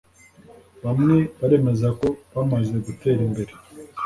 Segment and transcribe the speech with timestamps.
[0.83, 3.53] bamwe baremeza ko bamaze gutera imbere